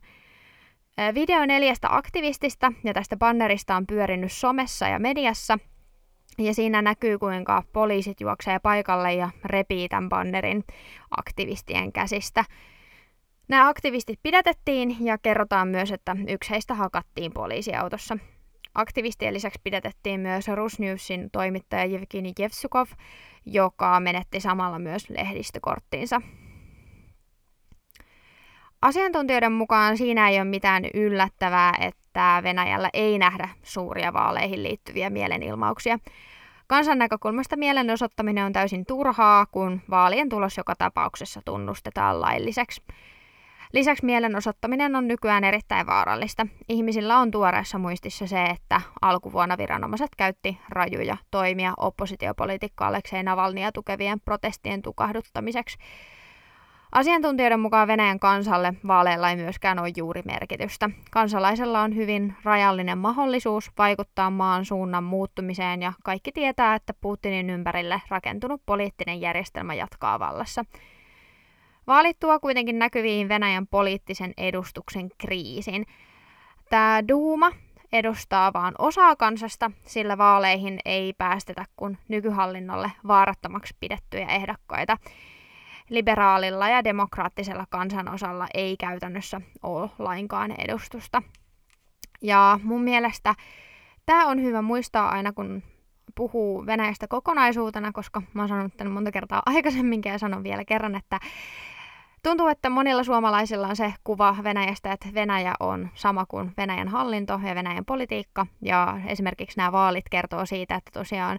Video 1.14 1.46
neljästä 1.46 1.88
aktivistista 1.90 2.72
ja 2.84 2.94
tästä 2.94 3.16
bannerista 3.16 3.76
on 3.76 3.86
pyörinyt 3.86 4.32
somessa 4.32 4.88
ja 4.88 4.98
mediassa, 4.98 5.58
ja 6.38 6.54
siinä 6.54 6.82
näkyy, 6.82 7.18
kuinka 7.18 7.62
poliisit 7.72 8.20
juoksee 8.20 8.58
paikalle 8.58 9.14
ja 9.14 9.30
repii 9.44 9.88
tämän 9.88 10.08
bannerin 10.08 10.64
aktivistien 11.10 11.92
käsistä. 11.92 12.44
Nämä 13.48 13.68
aktivistit 13.68 14.20
pidätettiin 14.22 14.96
ja 15.00 15.18
kerrotaan 15.18 15.68
myös, 15.68 15.92
että 15.92 16.16
yksi 16.28 16.50
heistä 16.50 16.74
hakattiin 16.74 17.32
poliisiautossa. 17.32 18.18
Aktivistien 18.74 19.34
lisäksi 19.34 19.60
pidätettiin 19.64 20.20
myös 20.20 20.48
Rusnewsin 20.48 21.30
toimittaja 21.32 21.84
Jevgeni 21.84 22.32
Jevsukov, 22.38 22.86
joka 23.46 24.00
menetti 24.00 24.40
samalla 24.40 24.78
myös 24.78 25.10
lehdistökorttiinsa. 25.10 26.20
Asiantuntijoiden 28.82 29.52
mukaan 29.52 29.96
siinä 29.96 30.28
ei 30.28 30.36
ole 30.36 30.44
mitään 30.44 30.84
yllättävää, 30.94 31.74
että 31.80 32.40
Venäjällä 32.42 32.90
ei 32.92 33.18
nähdä 33.18 33.48
suuria 33.62 34.12
vaaleihin 34.12 34.62
liittyviä 34.62 35.10
mielenilmauksia. 35.10 35.98
Kansan 36.66 36.98
näkökulmasta 36.98 37.56
mielenosoittaminen 37.56 38.44
on 38.44 38.52
täysin 38.52 38.86
turhaa, 38.86 39.46
kun 39.46 39.80
vaalien 39.90 40.28
tulos 40.28 40.56
joka 40.56 40.74
tapauksessa 40.78 41.40
tunnustetaan 41.44 42.20
lailliseksi. 42.20 42.82
Lisäksi 43.72 44.06
mielenosoittaminen 44.06 44.96
on 44.96 45.08
nykyään 45.08 45.44
erittäin 45.44 45.86
vaarallista. 45.86 46.46
Ihmisillä 46.68 47.18
on 47.18 47.30
tuoreessa 47.30 47.78
muistissa 47.78 48.26
se, 48.26 48.44
että 48.44 48.80
alkuvuonna 49.02 49.58
viranomaiset 49.58 50.10
käytti 50.16 50.58
rajuja 50.68 51.16
toimia 51.30 51.72
oppositiopoliitikko 51.76 52.84
Aleksei 52.84 53.22
Navalnia 53.22 53.72
tukevien 53.72 54.20
protestien 54.20 54.82
tukahduttamiseksi. 54.82 55.78
Asiantuntijoiden 56.92 57.60
mukaan 57.60 57.88
Venäjän 57.88 58.18
kansalle 58.18 58.74
vaaleilla 58.86 59.30
ei 59.30 59.36
myöskään 59.36 59.78
ole 59.78 59.92
juuri 59.96 60.22
merkitystä. 60.24 60.90
Kansalaisella 61.10 61.80
on 61.80 61.96
hyvin 61.96 62.36
rajallinen 62.44 62.98
mahdollisuus 62.98 63.70
vaikuttaa 63.78 64.30
maan 64.30 64.64
suunnan 64.64 65.04
muuttumiseen 65.04 65.82
ja 65.82 65.92
kaikki 66.04 66.32
tietää, 66.32 66.74
että 66.74 66.94
Putinin 67.00 67.50
ympärille 67.50 68.02
rakentunut 68.08 68.62
poliittinen 68.66 69.20
järjestelmä 69.20 69.74
jatkaa 69.74 70.18
vallassa. 70.18 70.64
Vaalit 71.88 72.18
tuo 72.20 72.40
kuitenkin 72.40 72.78
näkyviin 72.78 73.28
Venäjän 73.28 73.66
poliittisen 73.66 74.32
edustuksen 74.36 75.08
kriisin. 75.18 75.86
Tämä 76.70 77.08
Duuma 77.08 77.50
edustaa 77.92 78.52
vain 78.52 78.74
osaa 78.78 79.16
kansasta, 79.16 79.70
sillä 79.86 80.18
vaaleihin 80.18 80.78
ei 80.84 81.12
päästetä 81.12 81.64
kuin 81.76 81.98
nykyhallinnolle 82.08 82.92
vaarattomaksi 83.06 83.76
pidettyjä 83.80 84.26
ehdokkaita. 84.26 84.96
Liberaalilla 85.88 86.68
ja 86.68 86.84
demokraattisella 86.84 87.66
kansanosalla 87.70 88.46
ei 88.54 88.76
käytännössä 88.76 89.40
ole 89.62 89.90
lainkaan 89.98 90.54
edustusta. 90.58 91.22
Ja 92.22 92.60
mun 92.62 92.82
mielestä 92.82 93.34
tämä 94.06 94.26
on 94.26 94.42
hyvä 94.42 94.62
muistaa 94.62 95.08
aina, 95.08 95.32
kun 95.32 95.62
puhuu 96.14 96.66
Venäjästä 96.66 97.08
kokonaisuutena, 97.08 97.92
koska 97.92 98.22
mä 98.34 98.42
oon 98.42 98.48
sanonut 98.48 98.76
tämän 98.76 98.92
monta 98.92 99.10
kertaa 99.10 99.42
aikaisemminkin 99.46 100.12
ja 100.12 100.18
sanon 100.18 100.42
vielä 100.42 100.64
kerran, 100.64 100.94
että 100.94 101.20
Tuntuu, 102.22 102.48
että 102.48 102.70
monilla 102.70 103.04
suomalaisilla 103.04 103.66
on 103.66 103.76
se 103.76 103.94
kuva 104.04 104.36
Venäjästä, 104.44 104.92
että 104.92 105.08
Venäjä 105.14 105.54
on 105.60 105.88
sama 105.94 106.26
kuin 106.26 106.52
Venäjän 106.56 106.88
hallinto 106.88 107.40
ja 107.44 107.54
Venäjän 107.54 107.84
politiikka. 107.84 108.46
Ja 108.62 109.00
esimerkiksi 109.06 109.56
nämä 109.56 109.72
vaalit 109.72 110.08
kertoo 110.10 110.46
siitä, 110.46 110.74
että 110.74 110.90
tosiaan 110.94 111.38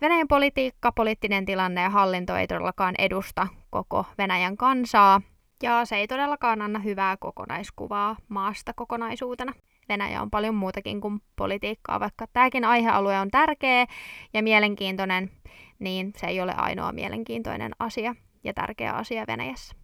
Venäjän 0.00 0.28
politiikka, 0.28 0.92
poliittinen 0.92 1.46
tilanne 1.46 1.80
ja 1.80 1.90
hallinto 1.90 2.36
ei 2.36 2.46
todellakaan 2.46 2.94
edusta 2.98 3.46
koko 3.70 4.06
Venäjän 4.18 4.56
kansaa. 4.56 5.20
Ja 5.62 5.84
se 5.84 5.96
ei 5.96 6.06
todellakaan 6.08 6.62
anna 6.62 6.78
hyvää 6.78 7.16
kokonaiskuvaa 7.16 8.16
maasta 8.28 8.72
kokonaisuutena. 8.72 9.52
Venäjä 9.88 10.22
on 10.22 10.30
paljon 10.30 10.54
muutakin 10.54 11.00
kuin 11.00 11.22
politiikkaa, 11.36 12.00
vaikka 12.00 12.26
tämäkin 12.32 12.64
aihealue 12.64 13.18
on 13.18 13.30
tärkeä 13.30 13.86
ja 14.34 14.42
mielenkiintoinen, 14.42 15.30
niin 15.78 16.12
se 16.16 16.26
ei 16.26 16.40
ole 16.40 16.54
ainoa 16.56 16.92
mielenkiintoinen 16.92 17.72
asia 17.78 18.14
ja 18.44 18.54
tärkeä 18.54 18.92
asia 18.92 19.24
Venäjässä. 19.26 19.74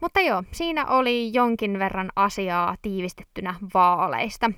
Mutta 0.00 0.20
joo, 0.20 0.42
siinä 0.52 0.86
oli 0.86 1.30
jonkin 1.32 1.78
verran 1.78 2.10
asiaa 2.16 2.74
tiivistettynä 2.82 3.54
vaaleista. 3.74 4.50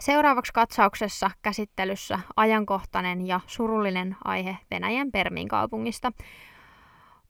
Seuraavaksi 0.00 0.52
katsauksessa 0.52 1.30
käsittelyssä 1.42 2.20
ajankohtainen 2.36 3.26
ja 3.26 3.40
surullinen 3.46 4.16
aihe 4.24 4.56
Venäjän 4.70 5.12
Permin 5.12 5.48
kaupungista. 5.48 6.12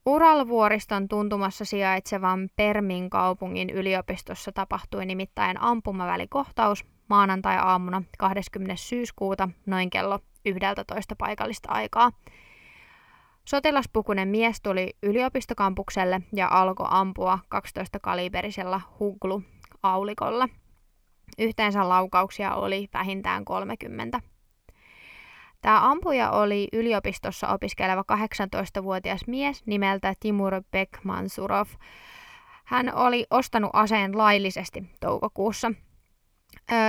Uralvuoriston 0.06 1.08
tuntumassa 1.08 1.64
sijaitsevan 1.64 2.48
Permin 2.56 3.10
kaupungin 3.10 3.70
yliopistossa 3.70 4.52
tapahtui 4.52 5.06
nimittäin 5.06 5.60
ampumavälikohtaus 5.60 6.84
maanantai-aamuna 7.08 8.02
20. 8.18 8.76
syyskuuta 8.76 9.48
noin 9.66 9.90
kello 9.90 10.18
11 10.44 11.16
paikallista 11.16 11.68
aikaa. 11.72 12.12
Sotilaspukunen 13.48 14.28
mies 14.28 14.60
tuli 14.60 14.96
yliopistokampukselle 15.02 16.20
ja 16.32 16.48
alkoi 16.50 16.86
ampua 16.90 17.38
12-kaliberisella 17.54 18.80
huglu-aulikolla. 19.00 20.48
Yhteensä 21.38 21.88
laukauksia 21.88 22.54
oli 22.54 22.88
vähintään 22.94 23.44
30. 23.44 24.20
Tämä 25.62 25.90
ampuja 25.90 26.30
oli 26.30 26.68
yliopistossa 26.72 27.48
opiskeleva 27.48 28.04
18-vuotias 28.12 29.20
mies 29.26 29.66
nimeltä 29.66 30.14
Timur 30.20 30.62
Bekmansurov. 30.70 31.68
Hän 32.64 32.94
oli 32.94 33.26
ostanut 33.30 33.70
aseen 33.72 34.18
laillisesti 34.18 34.90
toukokuussa. 35.00 35.72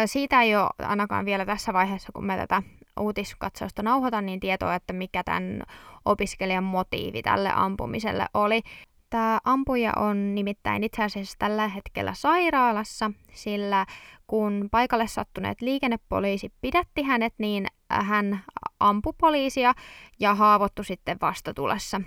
siitä 0.06 0.42
ei 0.42 0.56
ole 0.56 0.70
ainakaan 0.80 1.26
vielä 1.26 1.46
tässä 1.46 1.74
vaiheessa, 1.74 2.12
kun 2.12 2.26
me 2.26 2.38
tätä 2.38 2.64
uutiskatsausta 3.00 3.84
nauhoitan, 3.84 4.26
niin 4.26 4.40
tietoa, 4.40 4.76
että 4.76 4.94
mikä 4.94 5.24
tämän 5.24 5.64
opiskelijan 6.06 6.64
motiivi 6.64 7.22
tälle 7.22 7.52
ampumiselle 7.56 8.26
oli. 8.34 8.62
Tämä 9.10 9.40
ampuja 9.44 9.94
on 9.96 10.36
nimittäin 10.36 10.84
itse 10.84 11.04
asiassa 11.04 11.36
tällä 11.40 11.68
hetkellä 11.68 12.14
sairaalassa, 12.14 13.12
sillä 13.34 13.86
kun 14.28 14.68
paikalle 14.72 15.08
sattuneet 15.08 15.62
liikennepoliisi 15.62 16.54
pidätti 16.62 17.04
hänet, 17.04 17.34
niin 17.38 17.68
hän 17.90 18.44
ampui 18.80 19.14
poliisia 19.18 19.74
ja 20.20 20.36
haavoittui 20.36 20.86
sitten 20.86 21.18
vastatulessa 21.22 22.02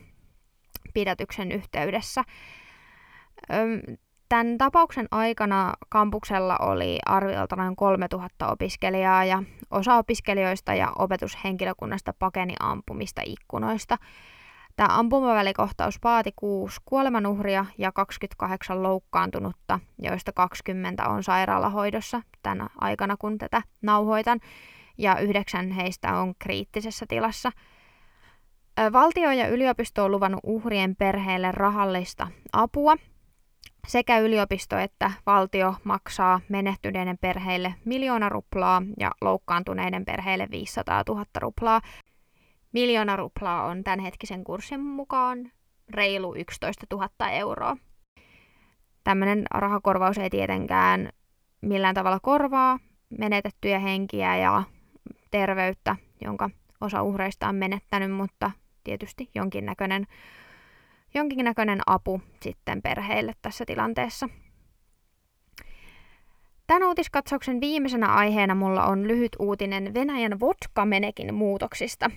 pidätyksen 0.94 1.52
yhteydessä. 1.52 2.24
Tämän 4.32 4.58
tapauksen 4.58 5.08
aikana 5.10 5.74
kampuksella 5.88 6.56
oli 6.56 6.98
arviolta 7.06 7.56
noin 7.56 7.76
3000 7.76 8.52
opiskelijaa 8.52 9.24
ja 9.24 9.42
osa 9.70 9.94
opiskelijoista 9.94 10.74
ja 10.74 10.92
opetushenkilökunnasta 10.98 12.14
pakeni 12.18 12.54
ampumista 12.60 13.22
ikkunoista. 13.24 13.96
Tämä 14.76 14.98
ampumavälikohtaus 14.98 15.98
vaati 16.04 16.32
kuusi 16.36 16.80
kuolemanuhria 16.84 17.66
ja 17.78 17.92
28 17.92 18.82
loukkaantunutta, 18.82 19.80
joista 19.98 20.32
20 20.32 21.08
on 21.08 21.22
sairaalahoidossa 21.22 22.22
tänä 22.42 22.68
aikana, 22.80 23.16
kun 23.16 23.38
tätä 23.38 23.62
nauhoitan, 23.82 24.40
ja 24.98 25.18
yhdeksän 25.18 25.70
heistä 25.70 26.18
on 26.18 26.34
kriittisessä 26.38 27.06
tilassa. 27.08 27.52
Valtio 28.92 29.30
ja 29.30 29.48
yliopisto 29.48 30.04
on 30.04 30.10
luvannut 30.10 30.40
uhrien 30.42 30.96
perheille 30.96 31.52
rahallista 31.52 32.28
apua– 32.52 32.96
sekä 33.88 34.18
yliopisto 34.18 34.78
että 34.78 35.10
valtio 35.26 35.74
maksaa 35.84 36.40
menehtyneiden 36.48 37.18
perheille 37.18 37.74
miljoona 37.84 38.28
ruplaa 38.28 38.82
ja 39.00 39.10
loukkaantuneiden 39.20 40.04
perheille 40.04 40.48
500 40.50 41.02
000 41.08 41.24
ruplaa. 41.38 41.80
Miljoona 42.72 43.16
ruplaa 43.16 43.64
on 43.64 43.84
tämänhetkisen 43.84 44.44
kurssin 44.44 44.80
mukaan 44.80 45.52
reilu 45.90 46.34
11 46.34 46.86
000 46.92 47.30
euroa. 47.30 47.76
Tämmöinen 49.04 49.44
rahakorvaus 49.54 50.18
ei 50.18 50.30
tietenkään 50.30 51.08
millään 51.60 51.94
tavalla 51.94 52.20
korvaa 52.20 52.78
menetettyjä 53.18 53.78
henkiä 53.78 54.36
ja 54.36 54.62
terveyttä, 55.30 55.96
jonka 56.24 56.50
osa 56.80 57.02
uhreista 57.02 57.48
on 57.48 57.54
menettänyt, 57.54 58.12
mutta 58.12 58.50
tietysti 58.84 59.30
jonkinnäköinen 59.34 60.06
jonkinnäköinen 61.14 61.80
apu 61.86 62.20
sitten 62.40 62.82
perheille 62.82 63.32
tässä 63.42 63.64
tilanteessa. 63.64 64.28
Tämän 66.66 66.88
uutiskatsauksen 66.88 67.60
viimeisenä 67.60 68.14
aiheena 68.14 68.54
mulla 68.54 68.84
on 68.84 69.08
lyhyt 69.08 69.36
uutinen 69.38 69.94
Venäjän 69.94 70.40
vodka-menekin 70.40 71.34
muutoksista. 71.34 72.10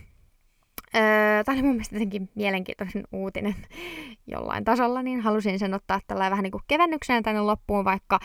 Öö, 0.96 1.44
tämä 1.44 1.56
oli 1.56 1.64
mun 1.64 1.72
mielestä 1.72 1.96
jotenkin 1.96 2.30
mielenkiintoinen 2.36 3.04
uutinen 3.12 3.56
jollain 4.28 4.64
tasolla, 4.64 5.04
niin 5.04 5.22
halusin 5.22 5.60
sen 5.60 5.74
ottaa 5.74 6.00
tällä 6.08 6.32
vähän 6.32 6.44
niin 6.44 6.52
kuin 6.52 6.64
kevennyksenä 6.68 7.22
tänne 7.22 7.42
loppuun, 7.42 7.86
vaikka 7.86 8.20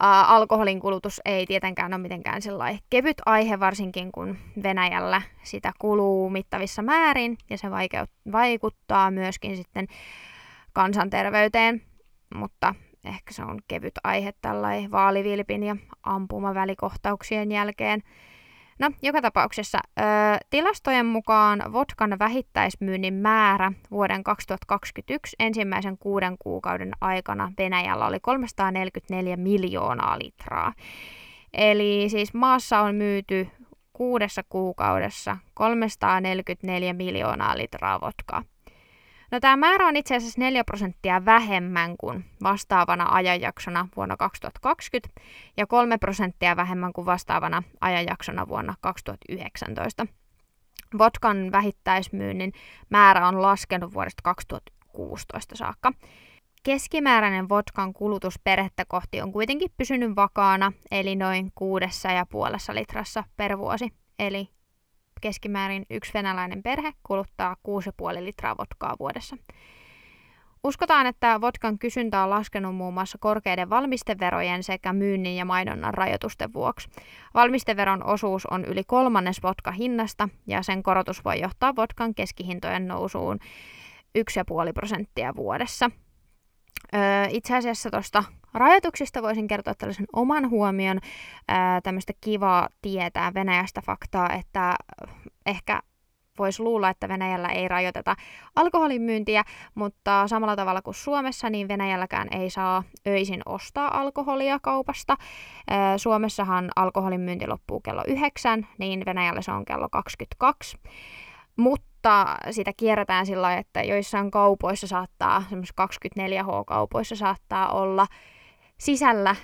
Ää, 0.00 0.26
alkoholin 0.26 0.80
kulutus 0.80 1.20
ei 1.24 1.46
tietenkään 1.46 1.94
ole 1.94 2.02
mitenkään 2.02 2.42
sellainen 2.42 2.80
kevyt 2.90 3.16
aihe, 3.26 3.60
varsinkin 3.60 4.12
kun 4.12 4.36
Venäjällä 4.62 5.22
sitä 5.42 5.72
kuluu 5.78 6.30
mittavissa 6.30 6.82
määrin 6.82 7.38
ja 7.50 7.58
se 7.58 7.70
vaikeut- 7.70 8.32
vaikuttaa 8.32 9.10
myöskin 9.10 9.56
sitten 9.56 9.86
kansanterveyteen, 10.72 11.82
mutta 12.34 12.74
ehkä 13.04 13.32
se 13.32 13.42
on 13.42 13.58
kevyt 13.68 13.94
aihe 14.04 14.32
tällainen 14.42 14.90
vaalivilpin 14.90 15.62
ja 15.62 15.76
ampumavälikohtauksien 16.02 17.52
jälkeen. 17.52 18.02
No, 18.78 18.90
joka 19.02 19.22
tapauksessa 19.22 19.78
ö, 19.78 20.02
tilastojen 20.50 21.06
mukaan 21.06 21.72
vodkan 21.72 22.18
vähittäismyynnin 22.18 23.14
määrä 23.14 23.72
vuoden 23.90 24.24
2021 24.24 25.36
ensimmäisen 25.38 25.98
kuuden 25.98 26.36
kuukauden 26.38 26.92
aikana 27.00 27.52
Venäjällä 27.58 28.06
oli 28.06 28.20
344 28.20 29.36
miljoonaa 29.36 30.18
litraa. 30.18 30.72
Eli 31.52 32.06
siis 32.08 32.34
maassa 32.34 32.80
on 32.80 32.94
myyty 32.94 33.48
kuudessa 33.92 34.42
kuukaudessa 34.48 35.36
344 35.54 36.92
miljoonaa 36.92 37.56
litraa 37.58 38.00
vodkaa. 38.00 38.42
No 39.30 39.40
tämä 39.40 39.56
määrä 39.56 39.86
on 39.86 39.96
itse 39.96 40.16
asiassa 40.16 40.40
4 40.40 40.64
prosenttia 40.64 41.24
vähemmän 41.24 41.96
kuin 41.96 42.24
vastaavana 42.42 43.06
ajanjaksona 43.10 43.88
vuonna 43.96 44.16
2020 44.16 45.20
ja 45.56 45.66
3 45.66 45.98
prosenttia 45.98 46.56
vähemmän 46.56 46.92
kuin 46.92 47.06
vastaavana 47.06 47.62
ajanjaksona 47.80 48.48
vuonna 48.48 48.74
2019. 48.80 50.06
Vodkan 50.98 51.52
vähittäismyynnin 51.52 52.52
määrä 52.90 53.28
on 53.28 53.42
laskenut 53.42 53.94
vuodesta 53.94 54.22
2016 54.22 55.56
saakka. 55.56 55.92
Keskimääräinen 56.62 57.48
vodkan 57.48 57.92
kulutus 57.92 58.38
perhettä 58.44 58.84
kohti 58.88 59.22
on 59.22 59.32
kuitenkin 59.32 59.72
pysynyt 59.76 60.16
vakaana, 60.16 60.72
eli 60.90 61.16
noin 61.16 61.52
kuudessa 61.54 62.08
ja 62.08 62.26
puolessa 62.26 62.74
litrassa 62.74 63.24
per 63.36 63.58
vuosi. 63.58 63.92
Eli 64.18 64.48
keskimäärin 65.20 65.86
yksi 65.90 66.14
venäläinen 66.14 66.62
perhe 66.62 66.92
kuluttaa 67.02 67.56
6,5 68.18 68.24
litraa 68.24 68.56
vodkaa 68.56 68.96
vuodessa. 68.98 69.36
Uskotaan, 70.64 71.06
että 71.06 71.40
vodkan 71.40 71.78
kysyntä 71.78 72.22
on 72.22 72.30
laskenut 72.30 72.76
muun 72.76 72.94
muassa 72.94 73.18
korkeiden 73.20 73.70
valmisteverojen 73.70 74.62
sekä 74.62 74.92
myynnin 74.92 75.36
ja 75.36 75.44
mainonnan 75.44 75.94
rajoitusten 75.94 76.52
vuoksi. 76.52 76.88
Valmisteveron 77.34 78.04
osuus 78.04 78.46
on 78.46 78.64
yli 78.64 78.84
kolmannes 78.86 79.42
vodka 79.42 79.70
hinnasta 79.70 80.28
ja 80.46 80.62
sen 80.62 80.82
korotus 80.82 81.24
voi 81.24 81.40
johtaa 81.40 81.76
vodkan 81.76 82.14
keskihintojen 82.14 82.88
nousuun 82.88 83.38
1,5 84.18 84.72
prosenttia 84.74 85.36
vuodessa. 85.36 85.90
Itse 87.30 87.56
asiassa 87.56 87.90
tuosta 87.90 88.24
rajoituksista 88.54 89.22
voisin 89.22 89.48
kertoa 89.48 89.74
tällaisen 89.74 90.06
oman 90.12 90.50
huomion, 90.50 91.00
tämmöistä 91.82 92.12
kivaa 92.20 92.68
tietää 92.82 93.34
Venäjästä 93.34 93.82
faktaa, 93.86 94.32
että 94.32 94.76
ehkä 95.46 95.80
voisi 96.38 96.62
luulla, 96.62 96.90
että 96.90 97.08
Venäjällä 97.08 97.48
ei 97.48 97.68
rajoiteta 97.68 98.16
alkoholin 98.56 99.02
myyntiä, 99.02 99.44
mutta 99.74 100.28
samalla 100.28 100.56
tavalla 100.56 100.82
kuin 100.82 100.94
Suomessa, 100.94 101.50
niin 101.50 101.68
Venäjälläkään 101.68 102.28
ei 102.30 102.50
saa 102.50 102.82
öisin 103.06 103.42
ostaa 103.46 104.00
alkoholia 104.00 104.58
kaupasta. 104.62 105.16
Suomessahan 105.96 106.70
alkoholin 106.76 107.20
myynti 107.20 107.46
loppuu 107.46 107.80
kello 107.80 108.02
9, 108.06 108.68
niin 108.78 109.02
Venäjällä 109.06 109.42
se 109.42 109.52
on 109.52 109.64
kello 109.64 109.88
22. 109.88 110.78
Mutta 111.56 112.36
sitä 112.50 112.72
kierretään 112.76 113.26
sillä 113.26 113.42
lailla, 113.42 113.60
että 113.60 113.82
joissain 113.82 114.30
kaupoissa 114.30 114.86
saattaa, 114.86 115.42
24H-kaupoissa 115.80 117.16
saattaa 117.16 117.68
olla 117.68 118.06
sisällä 118.78 119.36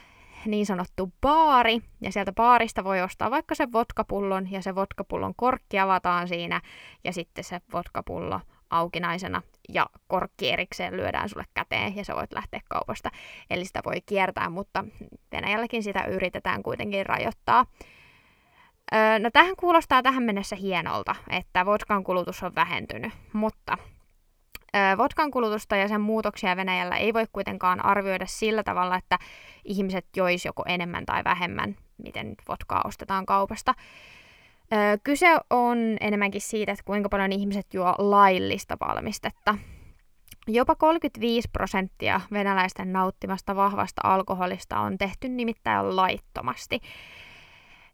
niin 0.46 0.66
sanottu 0.66 1.12
baari, 1.20 1.78
ja 2.00 2.12
sieltä 2.12 2.32
baarista 2.32 2.84
voi 2.84 3.00
ostaa 3.00 3.30
vaikka 3.30 3.54
sen 3.54 3.72
vodkapullon, 3.72 4.52
ja 4.52 4.62
se 4.62 4.74
vodkapullon 4.74 5.34
korkki 5.36 5.78
avataan 5.78 6.28
siinä, 6.28 6.60
ja 7.04 7.12
sitten 7.12 7.44
se 7.44 7.60
vodkapullo 7.72 8.40
aukinaisena, 8.70 9.42
ja 9.68 9.86
korkki 10.06 10.50
erikseen 10.50 10.96
lyödään 10.96 11.28
sulle 11.28 11.44
käteen, 11.54 11.96
ja 11.96 12.04
sä 12.04 12.14
voit 12.16 12.32
lähteä 12.32 12.60
kaupasta. 12.68 13.10
Eli 13.50 13.64
sitä 13.64 13.80
voi 13.84 14.00
kiertää, 14.06 14.50
mutta 14.50 14.84
Venäjälläkin 15.32 15.82
sitä 15.82 16.04
yritetään 16.04 16.62
kuitenkin 16.62 17.06
rajoittaa. 17.06 17.66
Öö, 18.94 19.18
no 19.18 19.30
tähän 19.32 19.56
kuulostaa 19.56 20.02
tähän 20.02 20.22
mennessä 20.22 20.56
hienolta, 20.56 21.14
että 21.30 21.66
vodkan 21.66 22.04
kulutus 22.04 22.42
on 22.42 22.54
vähentynyt, 22.54 23.12
mutta 23.32 23.78
Vodkan 24.98 25.30
kulutusta 25.30 25.76
ja 25.76 25.88
sen 25.88 26.00
muutoksia 26.00 26.56
Venäjällä 26.56 26.96
ei 26.96 27.14
voi 27.14 27.24
kuitenkaan 27.32 27.84
arvioida 27.84 28.26
sillä 28.26 28.62
tavalla, 28.62 28.96
että 28.96 29.18
ihmiset 29.64 30.06
jois 30.16 30.44
joko 30.44 30.64
enemmän 30.66 31.06
tai 31.06 31.24
vähemmän, 31.24 31.76
miten 32.02 32.34
vodkaa 32.48 32.82
ostetaan 32.84 33.26
kaupasta. 33.26 33.74
Kyse 35.04 35.26
on 35.50 35.78
enemmänkin 36.00 36.40
siitä, 36.40 36.72
että 36.72 36.84
kuinka 36.84 37.08
paljon 37.08 37.32
ihmiset 37.32 37.74
juo 37.74 37.94
laillista 37.98 38.76
valmistetta. 38.80 39.54
Jopa 40.46 40.74
35 40.74 41.48
prosenttia 41.52 42.20
venäläisten 42.32 42.92
nauttimasta 42.92 43.56
vahvasta 43.56 44.00
alkoholista 44.04 44.80
on 44.80 44.98
tehty 44.98 45.28
nimittäin 45.28 45.96
laittomasti. 45.96 46.80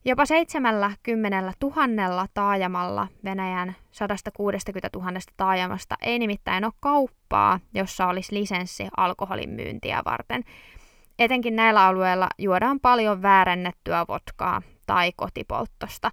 Jopa 0.04 0.26
70 0.26 1.52
tuhannella 1.58 2.26
taajamalla 2.34 3.08
Venäjän 3.24 3.76
160 3.90 4.88
000 4.94 5.10
taajamasta 5.36 5.94
ei 6.02 6.18
nimittäin 6.18 6.64
ole 6.64 6.72
kauppaa, 6.80 7.60
jossa 7.74 8.06
olisi 8.06 8.34
lisenssi 8.34 8.88
alkoholin 8.96 9.50
myyntiä 9.50 10.02
varten. 10.04 10.44
Etenkin 11.18 11.56
näillä 11.56 11.86
alueilla 11.86 12.28
juodaan 12.38 12.80
paljon 12.80 13.22
väärennettyä 13.22 14.04
vodkaa 14.08 14.62
tai 14.86 15.12
kotipolttosta. 15.16 16.10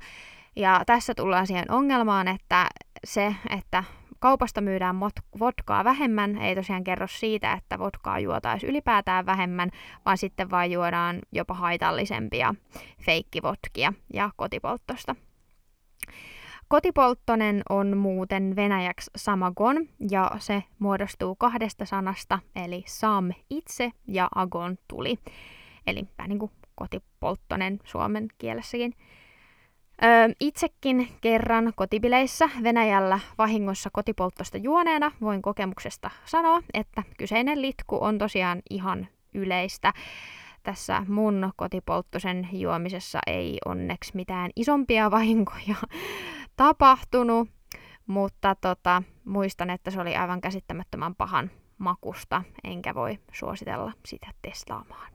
Ja 0.55 0.81
tässä 0.85 1.13
tullaan 1.15 1.47
siihen 1.47 1.71
ongelmaan, 1.71 2.27
että 2.27 2.67
se, 3.03 3.35
että 3.57 3.83
kaupasta 4.25 4.61
myydään 4.61 4.99
vodkaa 5.39 5.83
vähemmän, 5.83 6.37
ei 6.37 6.55
tosiaan 6.55 6.83
kerro 6.83 7.07
siitä, 7.07 7.53
että 7.53 7.79
vodkaa 7.79 8.19
juotaisiin 8.19 8.69
ylipäätään 8.69 9.25
vähemmän, 9.25 9.71
vaan 10.05 10.17
sitten 10.17 10.51
vain 10.51 10.71
juodaan 10.71 11.19
jopa 11.31 11.53
haitallisempia 11.53 12.55
feikkivodkia 13.01 13.93
ja 14.13 14.29
kotipolttosta. 14.35 15.15
Kotipolttonen 16.67 17.61
on 17.69 17.97
muuten 17.97 18.55
venäjäksi 18.55 19.11
samagon 19.15 19.77
ja 20.09 20.31
se 20.39 20.63
muodostuu 20.79 21.35
kahdesta 21.35 21.85
sanasta 21.85 22.39
eli 22.55 22.83
sam 22.87 23.29
itse 23.49 23.91
ja 24.07 24.27
agon 24.35 24.77
tuli. 24.87 25.19
Eli 25.87 26.07
vähän 26.17 26.29
niin 26.29 26.39
kuin 26.39 26.51
kotipolttonen 26.75 27.79
suomen 27.83 28.27
kielessäkin. 28.37 28.93
Öö, 30.03 30.35
itsekin 30.39 31.07
kerran 31.21 31.73
kotibileissä 31.75 32.49
Venäjällä 32.63 33.19
vahingossa 33.37 33.89
kotipolttosta 33.93 34.57
juoneena 34.57 35.11
voin 35.21 35.41
kokemuksesta 35.41 36.09
sanoa, 36.25 36.61
että 36.73 37.03
kyseinen 37.17 37.61
litku 37.61 37.97
on 38.03 38.17
tosiaan 38.17 38.61
ihan 38.69 39.07
yleistä. 39.33 39.93
Tässä 40.63 41.05
mun 41.07 41.51
kotipolttosen 41.55 42.47
juomisessa 42.51 43.19
ei 43.27 43.57
onneksi 43.65 44.11
mitään 44.15 44.51
isompia 44.55 45.11
vahinkoja 45.17 45.75
tapahtunut, 46.55 47.49
mutta 48.07 48.55
tota, 48.55 49.03
muistan, 49.25 49.69
että 49.69 49.91
se 49.91 50.01
oli 50.01 50.15
aivan 50.15 50.41
käsittämättömän 50.41 51.15
pahan 51.15 51.51
makusta, 51.77 52.41
enkä 52.63 52.95
voi 52.95 53.19
suositella 53.33 53.91
sitä 54.05 54.27
testaamaan. 54.41 55.11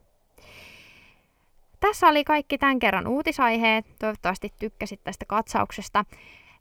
Tässä 1.80 2.08
oli 2.08 2.24
kaikki 2.24 2.58
tämän 2.58 2.78
kerran 2.78 3.06
uutisaiheet. 3.06 3.86
Toivottavasti 3.98 4.52
tykkäsit 4.58 5.00
tästä 5.04 5.24
katsauksesta. 5.28 6.04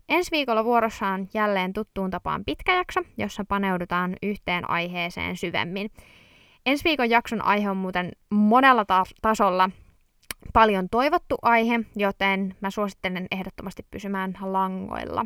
Ensi 0.10 0.32
viikolla 0.32 0.66
vuorossa 0.66 1.08
on 1.08 1.28
jälleen 1.34 1.74
tuttuun 1.74 2.10
tapaan 2.12 2.46
pitkä 2.46 2.76
jakso, 2.76 3.02
jossa 3.18 3.46
paneudutaan 3.48 4.16
yhteen 4.24 4.70
aiheeseen 4.70 5.38
syvemmin. 5.38 5.92
Ensi 6.66 6.84
viikon 6.84 7.10
jakson 7.10 7.42
aihe 7.42 7.70
on 7.70 7.78
muuten 7.78 8.12
monella 8.30 8.86
ta- 8.86 9.04
tasolla 9.22 9.70
paljon 10.54 10.90
toivottu 10.90 11.36
aihe, 11.42 11.80
joten 11.96 12.56
mä 12.62 12.72
suosittelen 12.72 13.28
ehdottomasti 13.32 13.86
pysymään 13.92 14.34
langoilla. 14.42 15.26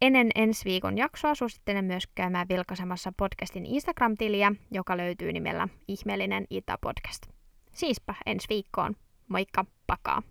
Ennen 0.00 0.28
ensi 0.34 0.64
viikon 0.64 0.98
jaksoa 0.98 1.34
suosittelen 1.34 1.84
myös 1.84 2.06
käymään 2.14 2.48
vilkaisemassa 2.48 3.12
podcastin 3.16 3.66
Instagram-tiliä, 3.66 4.52
joka 4.70 4.96
löytyy 4.96 5.32
nimellä 5.32 5.68
Ihmeellinen 5.88 6.46
Itä-podcast. 6.50 7.35
Siispä 7.76 8.14
ensi 8.26 8.46
viikkoon. 8.48 8.96
Moikka, 9.28 9.64
pakaa! 9.86 10.22